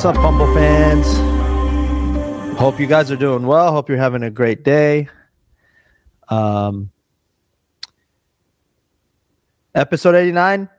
[0.00, 1.06] What's up, pHumble fans?
[2.58, 3.70] Hope you guys are doing well.
[3.70, 5.10] Hope you're having a great day.
[6.30, 6.90] Um,
[9.74, 10.70] episode 89,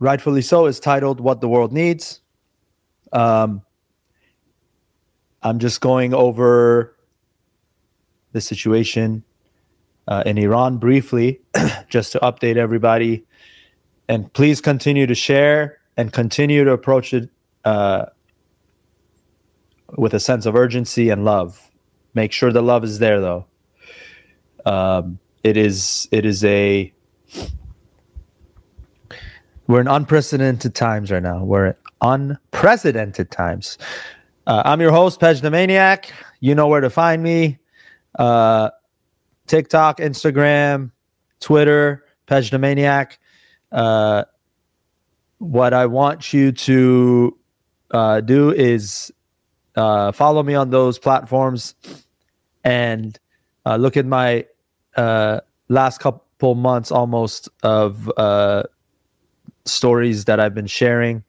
[0.00, 2.22] rightfully so, is titled What the World Needs.
[3.12, 3.62] Um,
[5.44, 6.96] I'm just going over
[8.32, 9.22] the situation
[10.08, 11.40] uh, in Iran briefly,
[11.88, 13.24] just to update everybody.
[14.08, 17.28] And please continue to share and continue to approach it
[17.64, 18.06] uh,
[19.96, 21.70] with a sense of urgency and love.
[22.14, 23.46] Make sure the love is there, though.
[24.64, 26.08] Um, it is.
[26.12, 26.92] It is a.
[29.66, 31.44] We're in unprecedented times right now.
[31.44, 33.78] We're in unprecedented times.
[34.46, 36.12] Uh, I'm your host, Pej the Maniac.
[36.40, 37.58] You know where to find me.
[38.18, 38.70] Uh,
[39.46, 40.90] TikTok, Instagram,
[41.40, 43.18] Twitter, Pej the Maniac.
[43.70, 44.24] Uh,
[45.42, 47.36] what I want you to
[47.90, 49.12] uh, do is
[49.74, 51.74] uh, follow me on those platforms
[52.62, 53.18] and
[53.66, 54.46] uh, look at my
[54.96, 58.62] uh, last couple months almost of uh,
[59.64, 61.24] stories that I've been sharing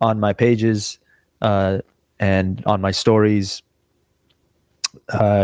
[0.00, 0.98] on my pages
[1.42, 1.80] uh,
[2.18, 3.62] and on my stories.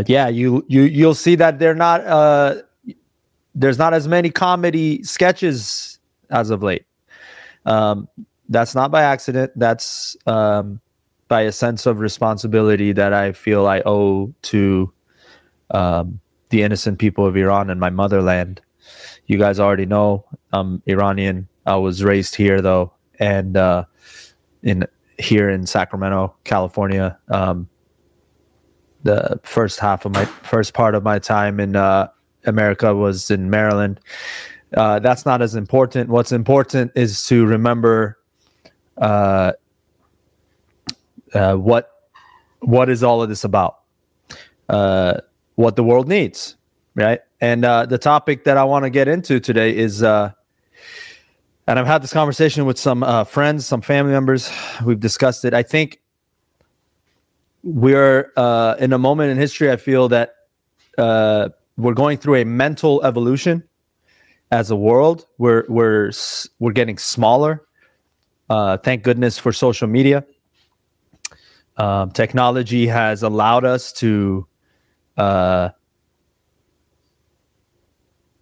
[0.06, 2.64] yeah, you you you'll see that they're not
[3.54, 5.98] there's not as many comedy sketches
[6.30, 6.87] as of late.
[7.68, 8.08] Um,
[8.48, 9.52] that's not by accident.
[9.56, 10.80] That's um,
[11.28, 14.92] by a sense of responsibility that I feel I owe to
[15.70, 18.62] um, the innocent people of Iran and my motherland.
[19.26, 21.48] You guys already know I'm Iranian.
[21.66, 23.84] I was raised here though, and uh,
[24.62, 24.86] in
[25.18, 27.18] here in Sacramento, California.
[27.28, 27.68] Um,
[29.02, 32.08] the first half of my first part of my time in uh,
[32.46, 34.00] America was in Maryland,
[34.76, 36.10] uh, that's not as important.
[36.10, 38.18] What's important is to remember
[38.98, 39.52] uh,
[41.32, 41.90] uh, what
[42.60, 43.78] what is all of this about,
[44.68, 45.14] uh,
[45.54, 46.56] what the world needs,
[46.96, 47.20] right?
[47.40, 50.32] And uh, the topic that I want to get into today is, uh,
[51.68, 54.50] and I've had this conversation with some friends, some family members.
[54.84, 55.54] We've discussed it.
[55.54, 56.00] I think
[57.62, 58.32] we're
[58.80, 59.70] in a moment in history.
[59.70, 60.34] I feel that
[60.96, 63.67] we're going through a mental evolution
[64.50, 65.26] as a world.
[65.38, 66.10] We're we're
[66.58, 67.64] we're getting smaller.
[68.48, 70.24] Uh, thank goodness for social media.
[71.76, 74.46] Um, technology has allowed us to
[75.16, 75.68] uh,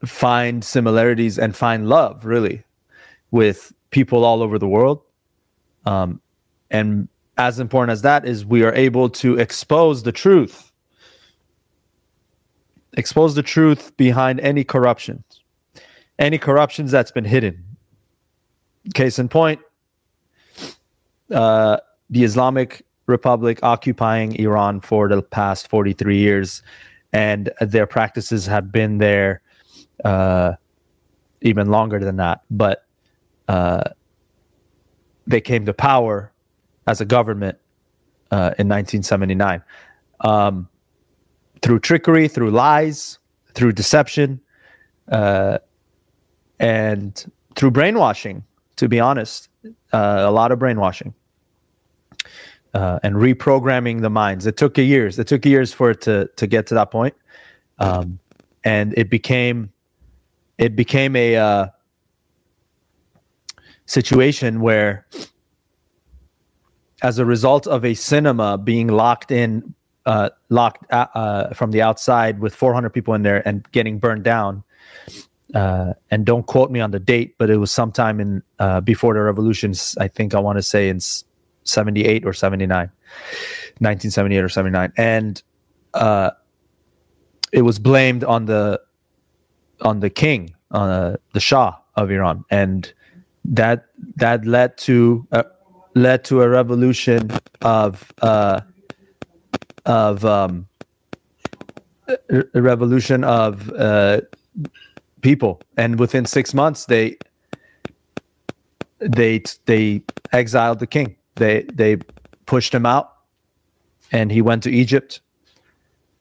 [0.05, 2.65] find similarities and find love, really,
[3.31, 5.03] with people all over the world.
[5.85, 6.21] Um,
[6.71, 10.73] and as important as that is, we are able to expose the truth,
[12.97, 15.25] expose the truth behind any corruption
[16.19, 17.65] any corruptions that's been hidden.
[18.95, 19.61] Case in point,
[21.33, 21.79] uh,
[22.09, 26.63] the Islamic Republic occupying Iran for the past 43 years,
[27.13, 29.43] and their practices have been there
[30.05, 30.53] uh,
[31.41, 32.43] even longer than that.
[32.51, 32.85] But
[33.49, 33.85] uh,
[35.27, 36.33] they came to power
[36.87, 37.59] as a government
[38.31, 39.63] uh, in 1979
[40.21, 40.69] um,
[41.63, 43.19] through trickery, through lies,
[43.55, 44.41] through deception.
[45.11, 45.59] Uh,
[46.59, 48.45] and through brainwashing,
[48.77, 49.49] to be honest,
[49.93, 51.15] uh, a lot of brainwashing
[52.75, 54.47] uh, and reprogramming the minds.
[54.47, 55.19] It took years.
[55.19, 57.15] It took years for it to to get to that point,
[57.79, 58.19] um,
[58.65, 59.73] and it became
[60.59, 61.67] it became a uh,
[63.87, 65.07] situation where,
[67.03, 69.75] as a result of a cinema being locked in,
[70.05, 74.25] uh, locked uh, uh, from the outside with 400 people in there and getting burned
[74.25, 74.65] down
[75.55, 79.15] uh, and don't quote me on the date, but it was sometime in uh, before
[79.15, 79.97] the revolutions.
[80.01, 81.01] I think I want to say in
[81.65, 84.93] 78 or 79, 1978 or 79.
[84.97, 85.43] And
[85.95, 86.31] uh,
[87.53, 88.81] it was blamed on the
[89.83, 92.45] on the king, uh, the Shah of Iran.
[92.51, 92.93] And
[93.45, 95.45] that that led to uh,
[95.95, 97.31] led to a revolution
[97.63, 98.63] of uh,
[99.85, 100.67] of um,
[102.55, 103.71] a revolution of
[105.21, 107.17] people, and within six months they
[108.99, 110.03] they they
[110.33, 111.17] exiled the king.
[111.37, 111.99] They they
[112.47, 113.13] pushed him out,
[114.13, 115.21] and he went to Egypt,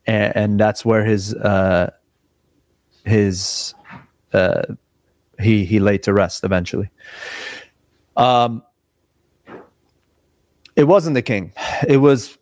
[0.05, 1.91] and, and that's where his uh,
[3.05, 3.73] his
[4.33, 4.63] uh,
[5.39, 6.89] he he laid to rest eventually.
[8.17, 8.63] Um,
[10.75, 11.53] it wasn't the king.
[11.87, 12.37] It was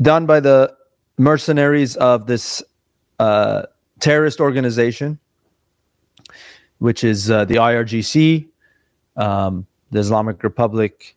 [0.00, 0.76] done by the
[1.18, 2.62] mercenaries of this
[3.18, 3.62] uh,
[3.98, 5.18] terrorist organization
[6.78, 8.48] which is uh, the IRGC,
[9.16, 11.16] um, the Islamic Republic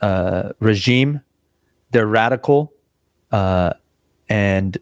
[0.00, 1.20] uh, regime.
[1.90, 2.72] They're radical,
[3.32, 3.74] uh,
[4.28, 4.78] and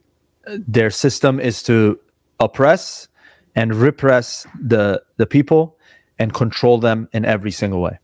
[0.46, 1.98] their system is to
[2.40, 3.08] oppress
[3.54, 5.78] and repress the the people
[6.18, 7.98] and control them in every single way.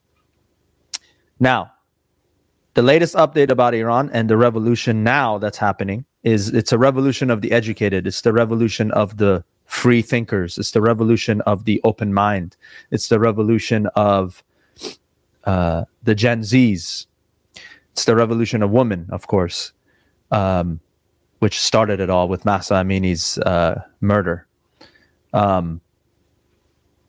[1.40, 1.72] Now,
[2.74, 7.30] the latest update about Iran and the revolution now that's happening is it's a revolution
[7.30, 8.06] of the educated.
[8.06, 9.44] It's the revolution of the
[9.78, 10.58] free thinkers.
[10.58, 12.56] It's the revolution of the open mind.
[12.90, 14.42] It's the revolution of
[15.44, 17.06] uh, the Gen Zs.
[17.92, 19.72] It's the revolution of women, of course,
[20.32, 20.80] um,
[21.38, 24.48] which started it all with Mahsa Amini's uh, murder.
[25.32, 25.80] Um,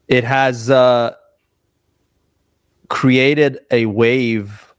[0.08, 1.16] it has uh,
[2.90, 4.74] created a wave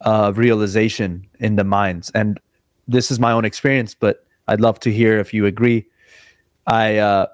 [0.00, 2.10] of realization in the minds.
[2.14, 2.40] And
[2.88, 5.86] this is my own experience, but I'd love to hear if you agree.
[6.66, 7.26] I uh,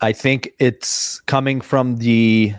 [0.00, 2.54] I think it's coming from the.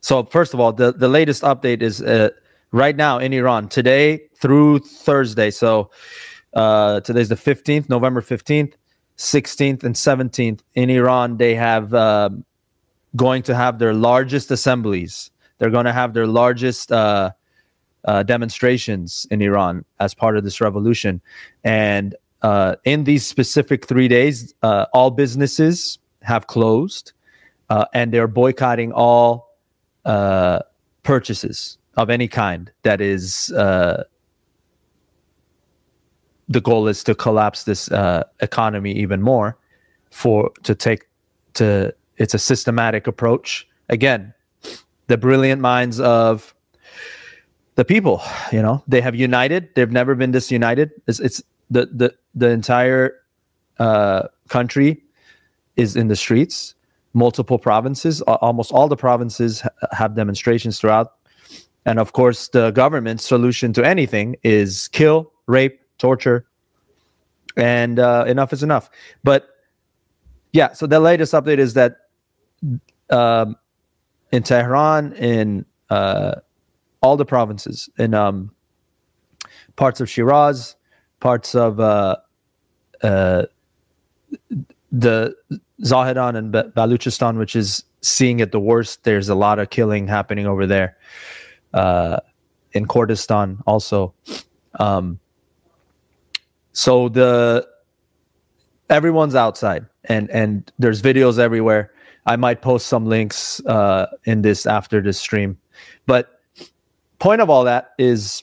[0.00, 2.30] So first of all, the the latest update is uh,
[2.70, 5.50] right now in Iran today through Thursday.
[5.50, 5.90] So
[6.54, 8.76] uh, today's the fifteenth, November fifteenth.
[9.18, 12.28] 16th and 17th in Iran, they have uh,
[13.14, 15.30] going to have their largest assemblies.
[15.58, 17.32] They're going to have their largest uh,
[18.04, 21.20] uh, demonstrations in Iran as part of this revolution.
[21.64, 27.12] And uh, in these specific three days, uh, all businesses have closed
[27.70, 29.46] uh, and they're boycotting all
[31.02, 33.50] purchases of any kind that is
[36.48, 39.58] the goal is to collapse this uh, economy even more
[40.10, 41.08] for to take
[41.54, 43.66] to it's a systematic approach.
[43.88, 44.32] Again
[45.08, 46.54] the brilliant minds of
[47.76, 48.22] the people
[48.52, 49.74] you know they have united.
[49.74, 50.90] They've never been disunited.
[51.06, 53.14] It's, it's the the the entire
[53.78, 55.02] uh, country
[55.76, 56.74] is in the streets.
[57.12, 61.12] Multiple provinces almost all the provinces have demonstrations throughout.
[61.86, 66.46] And of course the government's solution to anything is kill rape torture,
[67.56, 68.90] and uh, enough is enough.
[69.24, 69.48] But
[70.52, 71.96] yeah, so the latest update is that
[73.10, 73.56] um,
[74.32, 76.36] in Tehran, in uh,
[77.02, 78.50] all the provinces, in um,
[79.76, 80.75] parts of Shiraz,
[81.20, 82.16] parts of uh,
[83.02, 83.46] uh,
[84.92, 85.36] the
[85.82, 89.04] Zahedan and Baluchistan, which is seeing it the worst.
[89.04, 90.96] There's a lot of killing happening over there.
[91.74, 92.20] Uh,
[92.72, 94.14] in Kurdistan, also.
[94.78, 95.18] Um,
[96.72, 97.66] so the
[98.90, 101.92] everyone's outside and and there's videos everywhere.
[102.26, 105.58] I might post some links uh, in this after this stream.
[106.06, 106.40] But
[107.18, 108.42] point of all that is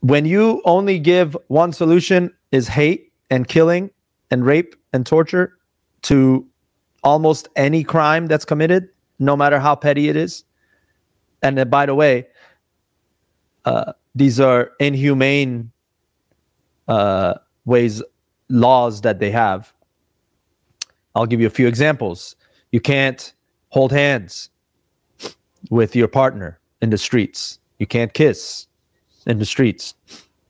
[0.00, 3.90] when you only give one solution is hate and killing
[4.30, 5.58] and rape and torture
[6.02, 6.46] to
[7.02, 10.44] almost any crime that's committed, no matter how petty it is.
[11.42, 12.26] And then, by the way,
[13.64, 15.70] uh, these are inhumane
[16.86, 17.34] uh,
[17.64, 18.02] ways
[18.48, 19.72] laws that they have.
[21.14, 22.36] I'll give you a few examples.
[22.70, 23.32] You can't
[23.70, 24.50] hold hands
[25.70, 27.58] with your partner in the streets.
[27.78, 28.67] You can't kiss
[29.26, 29.94] in the streets.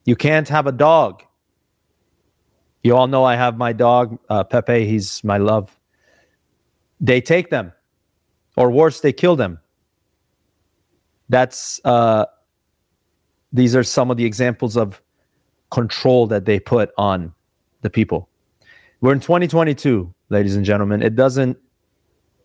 [0.05, 1.23] You can't have a dog.
[2.83, 4.87] You all know I have my dog, uh, Pepe.
[4.87, 5.77] He's my love.
[7.01, 7.73] They take them,
[8.57, 9.59] or worse, they kill them.
[11.29, 12.27] That's uh,
[13.53, 15.03] these are some of the examples of
[15.71, 17.35] control that they put on
[17.83, 18.29] the people.
[19.01, 21.03] We're in 2022, ladies and gentlemen.
[21.03, 21.57] It doesn't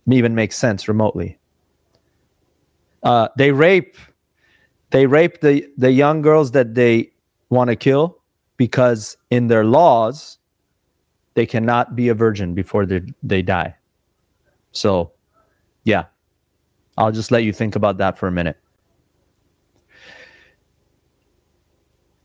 [0.09, 1.37] even make sense remotely.
[3.01, 3.97] Uh, they rape,
[4.93, 7.11] they rape the the young girls that they
[7.49, 8.21] want to kill
[8.57, 10.37] because in their laws
[11.33, 13.75] they cannot be a virgin before they they die.
[14.71, 15.11] So,
[15.83, 16.05] yeah,
[16.97, 18.57] I'll just let you think about that for a minute.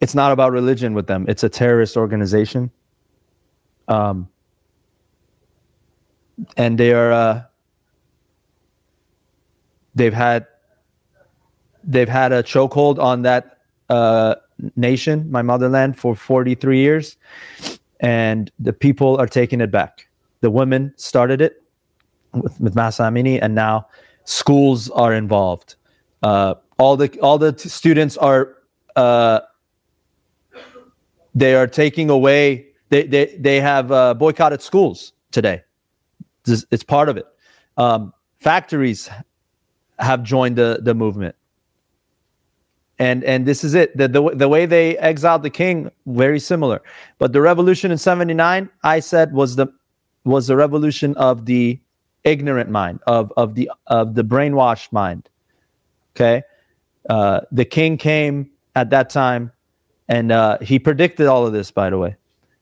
[0.01, 1.25] it's not about religion with them.
[1.29, 2.71] It's a terrorist organization.
[3.89, 4.29] Um,
[6.57, 7.43] and they are uh,
[9.95, 10.47] they've had
[11.85, 13.59] they've had a chokehold on that
[13.89, 14.37] uh,
[14.77, 17.17] nation, my motherland, for 43 years,
[18.01, 20.09] and the people are taking it back.
[20.41, 21.63] The women started it
[22.33, 23.87] with, with Mahsa Amini, and now
[24.25, 25.77] schools are involved.
[26.23, 28.57] Uh, all the all the t- students are
[28.97, 29.41] uh,
[31.35, 32.67] they are taking away.
[32.91, 35.63] They they they have uh, boycotted schools today.
[36.47, 37.27] It's, it's part of it.
[37.77, 39.11] Um, factories
[39.99, 41.35] have joined the the movement,
[42.99, 43.97] and and this is it.
[43.97, 46.83] The, the the way they exiled the king very similar.
[47.19, 49.69] But the revolution in '79, I said, was the
[50.25, 51.81] was the revolution of the
[52.25, 55.29] ignorant mind of of the of the brainwashed mind
[56.19, 56.43] Okay.
[57.09, 59.53] Uh, the king came at that time
[60.09, 62.17] and uh, he predicted all of this, by the way.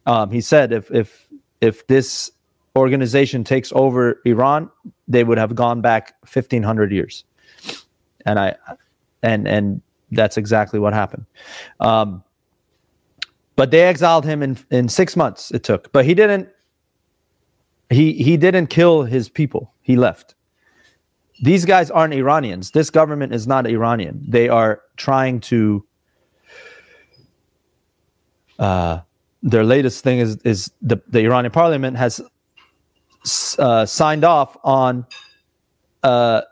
[0.05, 1.27] Um, he said if, if,
[1.63, 2.31] if this
[2.77, 4.71] organization takes over Iran,
[5.09, 7.25] they would have gone back 1500 years.
[8.27, 8.57] And I,
[9.23, 11.27] and, and that's exactly what happened.
[11.81, 12.23] Um,
[13.57, 16.49] but they exiled him in, in six months it took, but he didn't,
[17.91, 19.73] he, he didn't kill his people.
[19.83, 20.37] He left
[21.41, 22.71] these guys aren't Iranians.
[22.71, 24.25] This government is not Iranian.
[24.27, 25.85] They are trying to.
[28.59, 29.01] Uh,
[29.43, 32.23] their latest thing is is the, the Iranian parliament has
[33.59, 35.07] uh, signed off on
[36.03, 36.43] uh,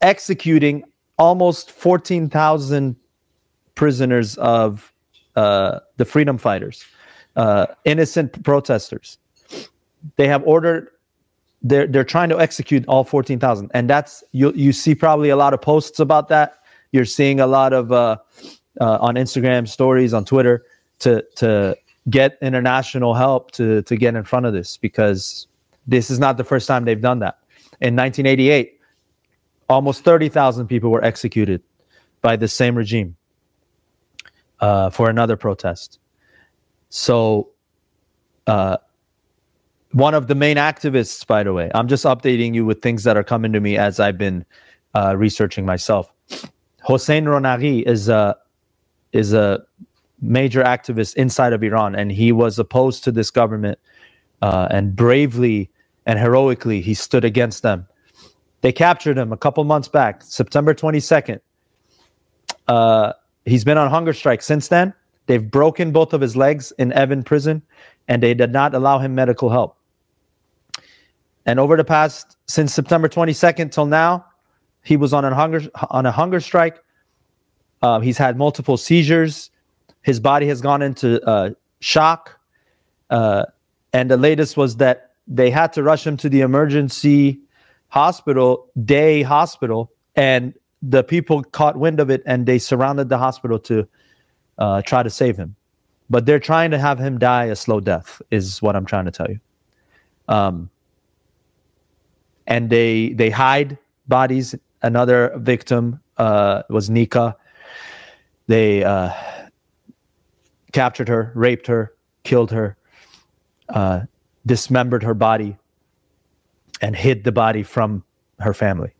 [0.00, 0.84] executing
[1.18, 2.96] almost fourteen thousand
[3.74, 4.92] prisoners of
[5.36, 6.84] uh, the freedom fighters,
[7.36, 9.18] uh, innocent protesters.
[10.16, 10.90] They have ordered
[11.62, 15.54] they're they're trying to execute all 14,000 and that's you you see probably a lot
[15.54, 16.58] of posts about that.
[16.92, 18.16] You're seeing a lot of uh,
[18.80, 20.64] uh, on Instagram stories on Twitter
[21.00, 21.76] to to
[22.10, 25.46] get international help to to get in front of this because
[25.86, 27.38] this is not the first time they've done that.
[27.80, 28.77] In 1988
[29.68, 31.62] almost 30,000 people were executed
[32.22, 33.16] by the same regime
[34.60, 35.98] uh, for another protest
[36.88, 37.50] so
[38.46, 38.78] uh,
[39.92, 41.70] one of the main activists, by the way.
[41.74, 44.44] I'm just updating you with things that are coming to me as I've been
[44.94, 46.12] uh, researching myself.
[46.82, 48.36] Hossein Ronaghi is a
[49.12, 49.64] is a
[50.20, 53.78] major activist inside of Iran, and he was opposed to this government,
[54.42, 55.70] uh, and bravely
[56.06, 57.86] and heroically he stood against them.
[58.60, 61.40] They captured him a couple months back, September 22nd.
[62.66, 63.12] Uh,
[63.44, 64.94] he's been on hunger strike since then.
[65.26, 67.62] They've broken both of his legs in Evin prison,
[68.08, 69.76] and they did not allow him medical help.
[71.46, 74.26] And over the past since September 22nd till now,
[74.82, 76.78] he was on a hunger on a hunger strike.
[77.80, 79.50] Uh, he's had multiple seizures.
[80.02, 81.50] His body has gone into uh,
[81.80, 82.38] shock.
[83.10, 83.46] Uh,
[83.92, 87.40] and the latest was that they had to rush him to the emergency
[87.88, 93.58] hospital, day hospital, and the people caught wind of it and they surrounded the hospital
[93.58, 93.88] to
[94.58, 95.56] uh, try to save him.
[96.10, 99.10] But they're trying to have him die a slow death, is what I'm trying to
[99.10, 99.40] tell you.
[100.28, 100.70] Um,
[102.46, 104.54] and they they hide bodies.
[104.82, 107.36] Another victim uh, was Nika.
[108.46, 109.12] They uh,
[110.72, 111.92] captured her, raped her,
[112.24, 112.76] killed her,
[113.68, 114.02] uh,
[114.46, 115.56] dismembered her body,
[116.80, 118.04] and hid the body from
[118.40, 118.92] her family.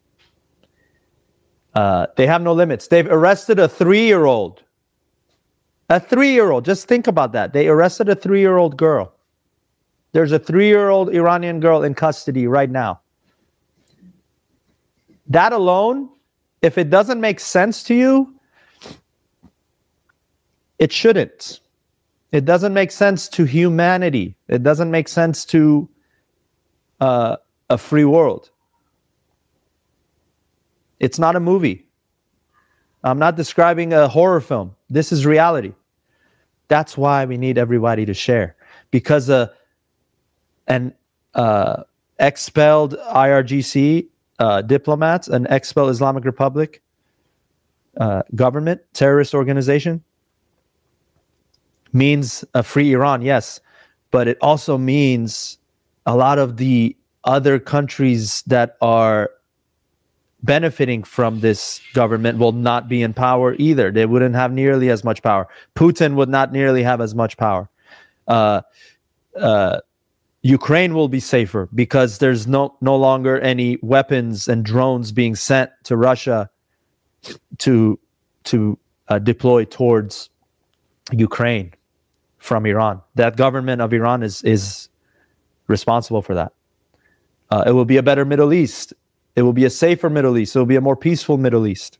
[1.74, 2.88] Uh, they have no limits.
[2.88, 4.62] They've arrested a three-year-old.
[5.90, 6.64] A three-year-old.
[6.64, 7.52] Just think about that.
[7.52, 9.14] They arrested a three-year-old girl.
[10.12, 13.00] There's a three-year-old Iranian girl in custody right now
[15.28, 16.08] that alone,
[16.62, 18.34] if it doesn't make sense to you,
[20.78, 21.60] it shouldn't.
[22.32, 24.36] It doesn't make sense to humanity.
[24.48, 25.88] It doesn't make sense to
[27.00, 27.36] uh,
[27.70, 28.50] a free world.
[31.00, 31.86] It's not a movie.
[33.04, 34.74] I'm not describing a horror film.
[34.90, 35.74] This is reality.
[36.68, 38.56] That's why we need everybody to share
[38.90, 39.48] because uh,
[40.66, 40.94] an
[41.34, 41.84] uh,
[42.18, 44.08] expelled IRGC
[44.38, 46.82] uh, diplomats, an expel Islamic Republic
[47.98, 50.02] uh, government, terrorist organization,
[51.92, 53.60] means a free Iran, yes,
[54.10, 55.58] but it also means
[56.06, 59.30] a lot of the other countries that are
[60.42, 63.90] benefiting from this government will not be in power either.
[63.90, 65.48] They wouldn't have nearly as much power.
[65.74, 67.68] Putin would not nearly have as much power.
[68.26, 68.62] Uh,
[69.36, 69.80] uh,
[70.42, 75.70] Ukraine will be safer because there's no no longer any weapons and drones being sent
[75.84, 76.48] to Russia
[77.58, 77.98] to
[78.44, 80.30] to uh, deploy towards
[81.12, 81.74] Ukraine
[82.38, 83.02] from Iran.
[83.16, 84.88] That government of Iran is is
[85.66, 86.52] responsible for that.
[87.50, 88.92] Uh, it will be a better Middle East.
[89.36, 90.54] It will be a safer Middle East.
[90.54, 91.98] It will be a more peaceful Middle East.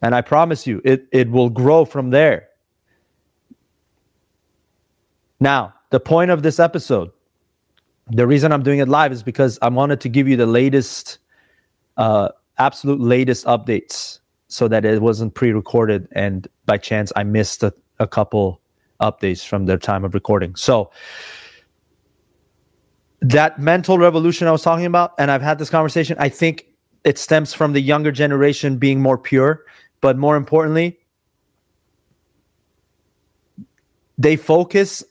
[0.00, 2.48] And I promise you, it, it will grow from there.
[5.40, 7.10] Now, the point of this episode,
[8.10, 11.18] the reason I'm doing it live is because I wanted to give you the latest,
[11.96, 17.62] uh, absolute latest updates so that it wasn't pre recorded and by chance I missed
[17.62, 18.60] a, a couple
[19.00, 20.54] updates from their time of recording.
[20.56, 20.90] So,
[23.20, 26.66] that mental revolution I was talking about, and I've had this conversation, I think
[27.04, 29.64] it stems from the younger generation being more pure,
[30.00, 30.98] but more importantly,
[34.16, 35.04] they focus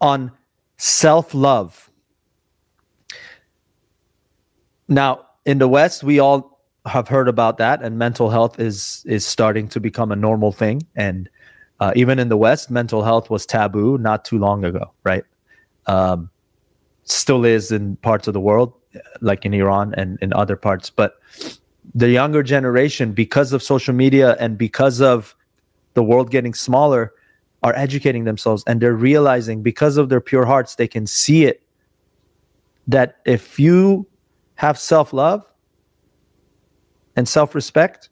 [0.00, 0.32] on
[0.76, 1.90] self love.
[4.88, 9.26] Now, in the West, we all have heard about that, and mental health is is
[9.26, 10.82] starting to become a normal thing.
[10.96, 11.28] And
[11.78, 15.24] uh, even in the West, mental health was taboo not too long ago, right?
[15.86, 16.30] Um,
[17.04, 18.72] still is in parts of the world,
[19.20, 20.90] like in Iran and in other parts.
[20.90, 21.18] But
[21.94, 25.34] the younger generation, because of social media and because of
[25.94, 27.12] the world getting smaller,
[27.62, 31.62] are educating themselves and they're realizing because of their pure hearts, they can see it
[32.86, 34.06] that if you
[34.54, 35.44] have self love
[37.16, 38.08] and self respect,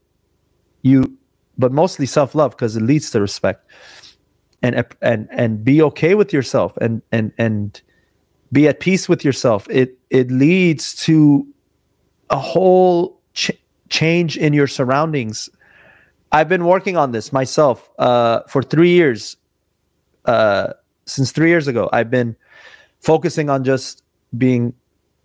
[0.83, 1.17] you,
[1.57, 3.71] but mostly self love because it leads to respect,
[4.63, 7.81] and and and be okay with yourself and and and
[8.53, 9.67] be at peace with yourself.
[9.71, 11.47] It it leads to
[12.31, 15.51] a whole ch- change in your surroundings.
[16.33, 19.37] I've been working on this myself uh, for three years.
[20.25, 20.75] Uh,
[21.07, 22.37] since three years ago, I've been
[23.01, 24.03] focusing on just
[24.37, 24.75] being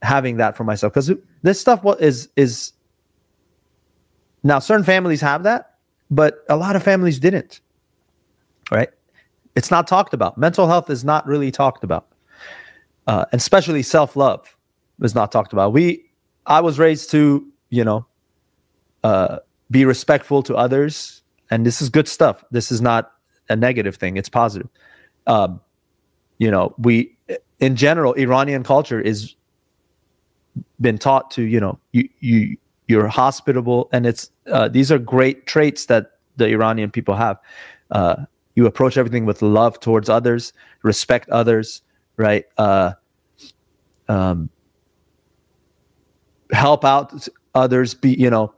[0.02, 1.12] having that for myself because
[1.42, 2.74] this stuff is is
[4.44, 5.76] now certain families have that,
[6.12, 7.62] but a lot of families didn't.
[8.72, 8.90] Right?
[9.56, 10.38] It's not talked about.
[10.38, 12.08] Mental health is not really talked about,
[13.08, 14.58] uh, and especially self love
[15.02, 15.74] is not talked about.
[15.74, 16.06] We,
[16.46, 18.06] I was raised to you know
[19.04, 19.40] uh,
[19.72, 22.44] be respectful to others, and this is good stuff.
[22.52, 23.12] This is not
[23.50, 24.70] a negative thing; it's positive.
[25.28, 25.62] Um,
[26.38, 27.16] you know, we
[27.60, 29.36] in general, Iranian culture is
[30.82, 32.58] been taught to you know you you
[32.88, 37.38] you're hospitable, and it's uh, these are great traits that the Iranian people have.
[37.92, 38.26] Uh,
[38.56, 41.82] you approach everything with love towards others, respect others,
[42.18, 42.46] right?
[42.58, 42.94] Uh,
[44.14, 44.50] um,
[46.52, 48.54] help out others, be you know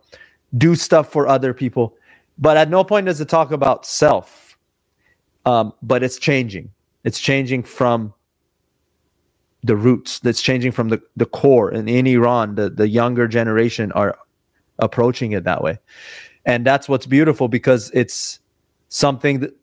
[0.58, 1.96] do stuff for other people.
[2.38, 4.58] But at no point does it talk about self.
[5.46, 6.72] Um, but it's changing.
[7.04, 8.14] It's changing from
[9.64, 10.20] the roots.
[10.20, 11.70] That's changing from the, the core.
[11.70, 14.18] And in Iran, the, the younger generation are
[14.80, 15.78] approaching it that way.
[16.46, 18.40] And that's what's beautiful because it's
[18.90, 19.56] something that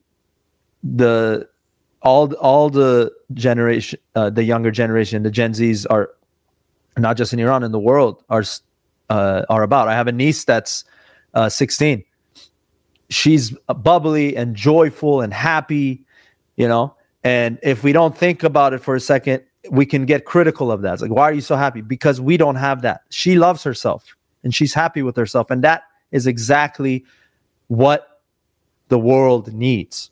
[0.82, 1.48] the
[2.02, 6.10] all all the generation uh, the younger generation the gen z's are
[6.98, 8.44] not just in iran in the world are
[9.12, 9.88] uh, are about.
[9.88, 10.84] I have a niece that's
[11.34, 12.02] uh, 16.
[13.10, 16.06] She's bubbly and joyful and happy,
[16.56, 16.96] you know.
[17.22, 20.80] And if we don't think about it for a second, we can get critical of
[20.82, 20.94] that.
[20.94, 21.82] It's like, why are you so happy?
[21.82, 23.02] Because we don't have that.
[23.10, 25.50] She loves herself and she's happy with herself.
[25.50, 27.04] And that is exactly
[27.68, 28.22] what
[28.88, 30.10] the world needs.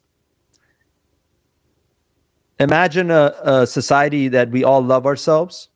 [2.60, 5.70] Imagine a, a society that we all love ourselves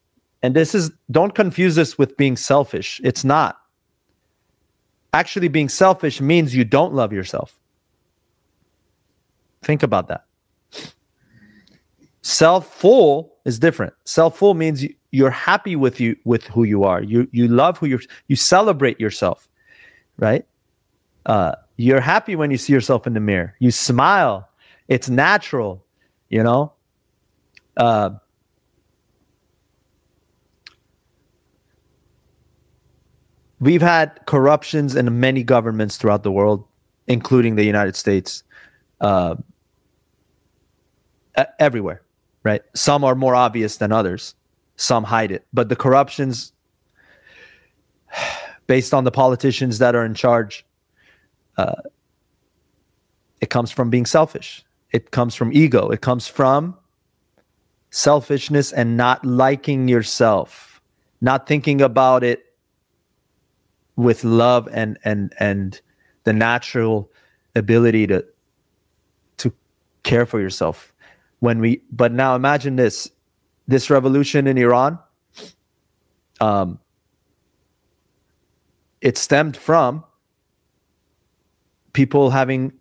[0.45, 3.01] and this is, don't confuse this with being selfish.
[3.03, 3.57] It's not.
[5.15, 7.59] Actually, being selfish means you don't love yourself.
[9.63, 10.27] Think about that.
[12.21, 13.95] Self-full is different.
[14.05, 17.03] Self-full means you're happy with you with who you are.
[17.03, 18.03] You you love who you're.
[18.29, 19.49] you celebrate yourself,
[20.19, 20.45] right?
[21.25, 23.55] Uh, you're happy when you see yourself in the mirror.
[23.61, 24.47] You smile.
[24.89, 25.87] It's natural,
[26.29, 26.74] you know.
[27.77, 28.11] Uh,
[33.61, 36.65] we've had corruptions in many governments throughout the world,
[37.07, 38.43] including the United States,
[39.01, 39.35] uh,
[41.59, 42.03] everywhere,
[42.43, 42.63] right?
[42.75, 44.35] Some are more obvious than others,
[44.77, 45.47] some hide it.
[45.53, 46.53] But the corruptions,
[48.67, 50.65] based on the politicians that are in charge,
[51.57, 51.83] uh,
[53.41, 54.65] it comes from being selfish.
[54.93, 55.91] It comes from ego.
[55.91, 56.77] It comes from
[57.95, 60.81] selfishness and not liking yourself,
[61.21, 62.45] not thinking about it
[63.95, 65.81] with love and and and
[66.25, 67.09] the natural
[67.55, 68.25] ability to
[69.37, 69.53] to
[70.03, 70.93] care for yourself.
[71.39, 73.13] When we but now imagine this
[73.69, 74.99] this revolution in iran
[76.41, 76.79] um
[79.01, 80.05] it stemmed from
[81.93, 82.73] people having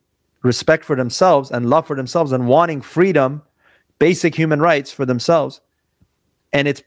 [0.41, 3.43] respect for themselves and love for themselves and wanting freedom
[4.03, 5.61] basic human rights for themselves.
[6.51, 6.83] And it's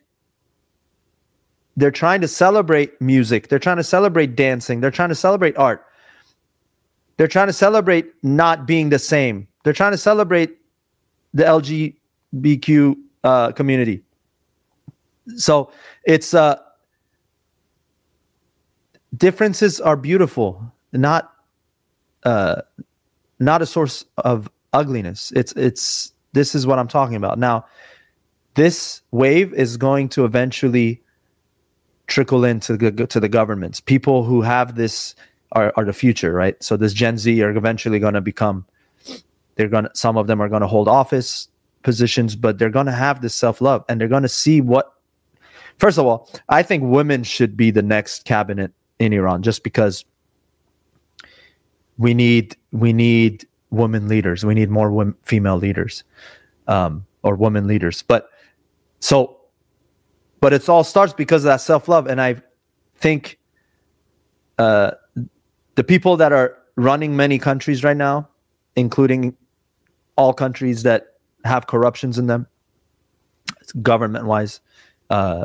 [1.74, 3.48] they're trying to celebrate music.
[3.48, 4.82] They're trying to celebrate dancing.
[4.82, 5.86] They're trying to celebrate art.
[7.16, 9.48] They're trying to celebrate not being the same.
[9.64, 10.58] They're trying to celebrate
[11.32, 14.02] the lgbtq uh, community.
[15.36, 15.72] So
[16.04, 16.56] it's uh
[19.16, 21.32] differences are beautiful not
[22.24, 22.60] uh
[23.40, 25.32] not a source of ugliness.
[25.34, 27.64] It's it's this is what i'm talking about now
[28.54, 31.02] this wave is going to eventually
[32.06, 33.80] trickle into the to the governments.
[33.80, 35.14] People who have this
[35.52, 36.60] are, are the future, right?
[36.62, 38.66] So this Gen Z are eventually going to become.
[39.54, 39.90] They're going to.
[39.94, 41.48] Some of them are going to hold office
[41.82, 44.92] positions, but they're going to have this self love, and they're going to see what.
[45.78, 50.04] First of all, I think women should be the next cabinet in Iran just because
[51.98, 54.44] we need we need women leaders.
[54.44, 56.04] We need more women, female leaders,
[56.66, 58.02] um, or women leaders.
[58.02, 58.28] But
[59.00, 59.38] so,
[60.40, 62.42] but it all starts because of that self love, and I
[62.96, 63.38] think
[64.58, 64.92] uh,
[65.74, 68.28] the people that are running many countries right now,
[68.74, 69.36] including
[70.16, 72.46] all countries that have corruptions in them,
[73.82, 74.60] government wise,
[75.10, 75.44] uh,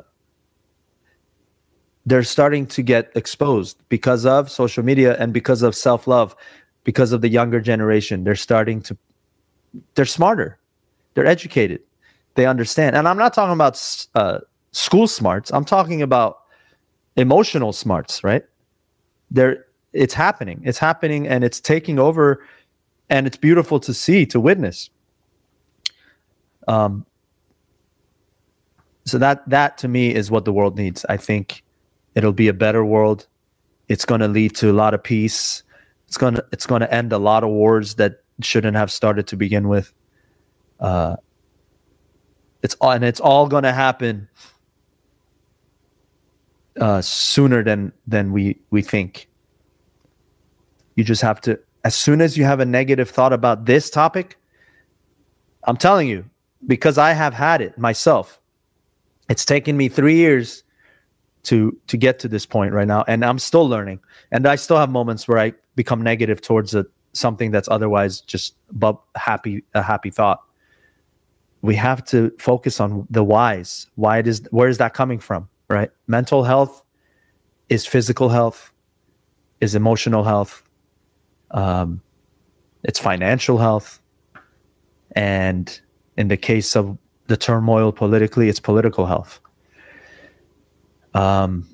[2.06, 6.36] they're starting to get exposed because of social media and because of self love,
[6.84, 8.24] because of the younger generation.
[8.24, 8.98] They're starting to,
[9.96, 10.60] they're smarter,
[11.14, 11.82] they're educated,
[12.36, 12.96] they understand.
[12.96, 14.40] And I'm not talking about uh,
[14.72, 16.40] school smarts, I'm talking about
[17.16, 18.44] emotional smarts, right?
[19.30, 22.46] They're, it's happening, it's happening, and it's taking over,
[23.10, 24.90] and it's beautiful to see, to witness.
[26.68, 27.06] Um,
[29.06, 31.06] so that that to me is what the world needs.
[31.10, 31.64] I think
[32.16, 33.28] It'll be a better world.
[33.88, 35.64] It's going to lead to a lot of peace.
[36.12, 39.70] It's to it's to end a lot of wars that shouldn't have started to begin
[39.70, 39.94] with.
[40.78, 41.16] Uh,
[42.62, 44.28] it's and it's all going to happen
[46.82, 49.30] uh, sooner than than we we think.
[50.96, 54.38] You just have to as soon as you have a negative thought about this topic,
[55.64, 56.26] I'm telling you,
[56.68, 58.42] because I have had it myself.
[59.30, 60.66] It's taken me three years
[61.44, 63.04] to to get to this point right now.
[63.08, 64.00] And i'm still learning.
[64.32, 68.56] And i still have moments where i become negative towards a, something that's otherwise just
[68.72, 70.42] but happy a happy thought.
[71.62, 73.88] We have to focus on the whys.
[73.96, 75.90] Why it is where is that coming from right?
[76.08, 76.84] Mental health
[77.70, 78.72] is physical health
[79.62, 80.64] is emotional health
[81.52, 82.02] um,
[82.84, 84.02] it's financial health
[85.16, 85.82] and
[86.18, 89.40] in the case of the turmoil politically it's political health
[91.14, 91.68] um,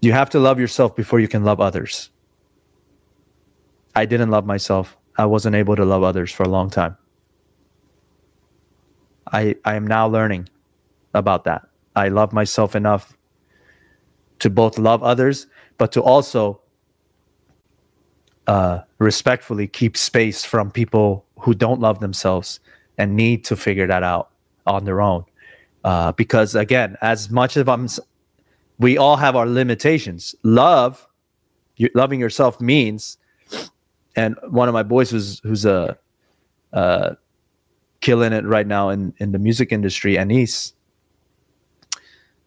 [0.00, 2.10] you have to love yourself before you can love others.
[3.94, 4.96] I didn't love myself.
[5.16, 6.96] I wasn't able to love others for a long time.
[9.30, 10.48] I I am now learning
[11.14, 11.68] about that.
[11.94, 13.16] I love myself enough
[14.40, 15.46] to both love others,
[15.78, 16.60] but to also
[18.46, 22.60] uh, respectfully keep space from people who don't love themselves
[22.98, 24.30] and need to figure that out
[24.66, 25.24] on their own
[25.84, 27.88] uh, because again, as much as I'm,
[28.78, 30.34] we all have our limitations.
[30.42, 31.06] Love,
[31.76, 33.18] you, loving yourself means,
[34.16, 35.98] and one of my boys who's who's a,
[36.72, 37.14] uh,
[38.00, 40.74] killing it right now in in the music industry, Anis.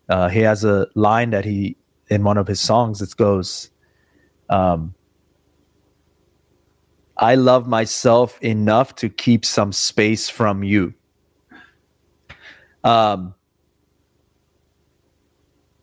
[0.08, 1.76] Uh, he has a line that he
[2.10, 3.02] in one of his songs.
[3.02, 3.72] It goes,
[4.50, 4.94] um,
[7.18, 10.94] "I love myself enough to keep some space from you."
[12.86, 13.34] Um,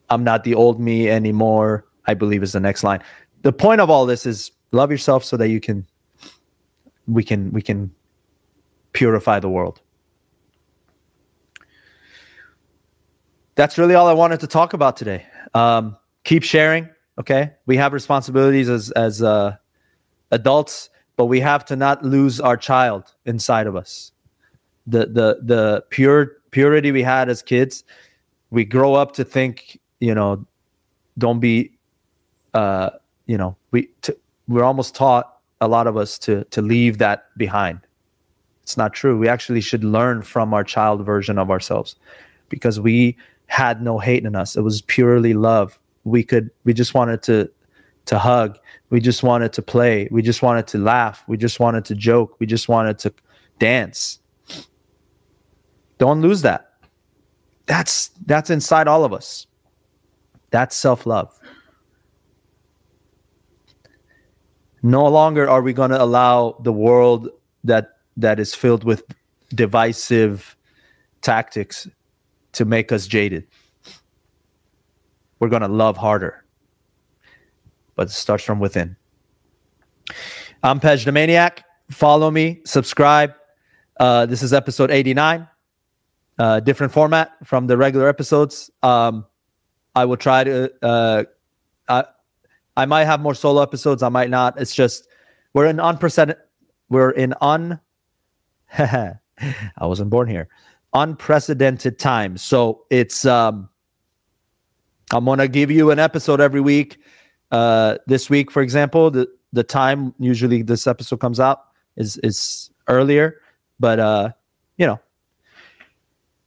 [0.09, 1.85] I'm not the old me anymore.
[2.07, 3.03] I believe is the next line.
[3.43, 5.87] The point of all this is love yourself so that you can
[7.07, 7.91] we can we can
[8.93, 9.81] purify the world.
[13.57, 15.27] That's really all I wanted to talk about today.
[15.55, 16.89] Um, keep sharing.
[17.19, 19.57] Okay, we have responsibilities as as uh,
[20.31, 24.13] adults, but we have to not lose our child inside of us.
[24.87, 27.83] The the the pure purity we had as kids,
[28.51, 30.47] we grow up to think, you know,
[31.19, 31.73] don't be,
[32.55, 32.91] uh,
[33.27, 34.15] you know, we t-
[34.47, 37.81] we're almost taught a lot of us to to leave that behind.
[38.63, 39.19] It's not true.
[39.19, 41.97] We actually should learn from our child version of ourselves,
[42.49, 44.57] because we had no hate in us.
[44.57, 45.79] It was purely love.
[46.05, 47.51] We could we just wanted to
[48.07, 48.59] to hug.
[48.91, 50.09] We just wanted to play.
[50.11, 51.25] We just wanted to laugh.
[51.27, 52.37] We just wanted to joke.
[52.39, 53.13] We just wanted to
[53.59, 54.19] dance.
[56.03, 56.73] Don't lose that.
[57.67, 59.47] That's that's inside all of us.
[60.51, 61.39] That's self-love.
[64.83, 67.29] No longer are we going to allow the world
[67.63, 69.05] that that is filled with
[69.55, 70.57] divisive
[71.21, 71.87] tactics
[72.55, 73.47] to make us jaded.
[75.39, 76.45] We're going to love harder.
[77.95, 78.97] But it starts from within.
[80.65, 81.65] I'm Pej the Maniac.
[81.93, 83.35] Follow me, subscribe.
[84.01, 85.47] Uh, this is episode 89
[86.39, 88.71] uh, different format from the regular episodes.
[88.83, 89.27] Um,
[89.95, 90.73] I will try to.
[90.83, 91.25] Uh,
[91.89, 92.05] I
[92.77, 94.03] I might have more solo episodes.
[94.03, 94.61] I might not.
[94.61, 95.09] It's just
[95.53, 96.43] we're in unprecedented.
[96.89, 97.81] We're in un.
[98.79, 99.19] I
[99.81, 100.49] wasn't born here.
[100.95, 102.43] Unprecedented times.
[102.43, 103.25] So it's.
[103.25, 103.69] Um,
[105.13, 106.99] I'm gonna give you an episode every week.
[107.51, 111.65] Uh, this week, for example, the the time usually this episode comes out
[111.97, 113.41] is is earlier,
[113.79, 114.31] but uh,
[114.79, 114.99] you know,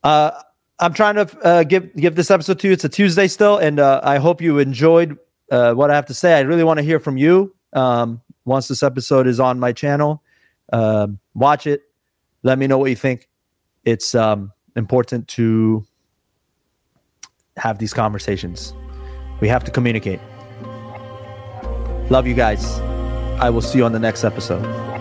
[0.05, 0.31] uh,
[0.77, 2.73] I'm trying to uh, give give this episode to you.
[2.73, 5.17] It's a Tuesday still, and uh, I hope you enjoyed
[5.51, 6.35] uh, what I have to say.
[6.37, 7.55] I really want to hear from you.
[7.73, 10.21] Um, once this episode is on my channel,
[10.71, 11.81] um, watch it.
[12.43, 13.27] Let me know what you think.
[13.83, 15.83] It's um, important to
[17.57, 18.73] have these conversations.
[19.41, 20.19] We have to communicate.
[22.11, 22.79] Love you guys.
[23.39, 24.94] I will see you on the next episode.